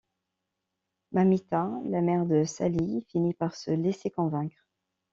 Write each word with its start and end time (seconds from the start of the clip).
Mamita, 1.11 1.69
la 1.85 2.01
mère 2.01 2.25
de 2.25 2.43
Sali, 2.43 3.05
finit 3.11 3.35
par 3.35 3.53
se 3.55 3.69
laisser 3.69 4.09
convaincre. 4.09 4.65